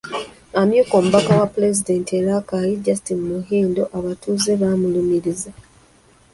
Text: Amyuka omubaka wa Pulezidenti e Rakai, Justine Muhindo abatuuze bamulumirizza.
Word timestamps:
Amyuka 0.61 0.93
omubaka 0.99 1.31
wa 1.39 1.47
Pulezidenti 1.53 2.11
e 2.19 2.21
Rakai, 2.27 2.81
Justine 2.85 3.23
Muhindo 3.29 3.83
abatuuze 3.97 4.51
bamulumirizza. 4.61 5.51